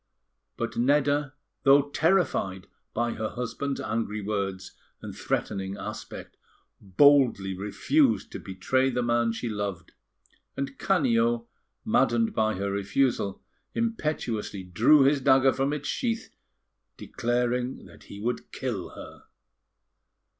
But 0.57 0.77
Nedda, 0.77 1.33
though 1.61 1.91
terrified 1.91 2.65
by 2.91 3.11
her 3.13 3.29
husband's 3.29 3.79
angry 3.79 4.19
words 4.19 4.71
and 4.99 5.13
threatening 5.15 5.77
aspect, 5.77 6.37
boldly 6.81 7.55
refused 7.55 8.31
to 8.31 8.39
betray 8.39 8.89
the 8.89 9.03
man 9.03 9.31
she 9.31 9.47
loved; 9.47 9.91
and 10.57 10.79
Canio, 10.79 11.47
maddened 11.85 12.33
by 12.33 12.55
her 12.55 12.71
refusal, 12.71 13.43
impetuously 13.75 14.63
drew 14.63 15.03
his 15.03 15.21
dagger 15.21 15.53
from 15.53 15.71
its 15.71 15.87
sheath, 15.87 16.31
declaring 16.97 17.85
that 17.85 18.05
he 18.05 18.19
would 18.19 18.51
kill 18.51 18.89
her. 18.95 19.25